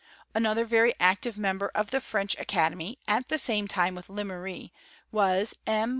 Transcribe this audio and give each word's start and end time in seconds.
Another 0.33 0.65
very 0.65 0.95
active 0.99 1.37
member 1.37 1.67
of 1.75 1.91
the 1.91 2.01
French 2.01 2.35
Aca« 2.39 2.71
demy, 2.71 2.97
at 3.07 3.27
the 3.27 3.37
same 3.37 3.67
time 3.67 3.93
with 3.93 4.07
Lemery, 4.07 4.71
was 5.11 5.53
M. 5.67 5.89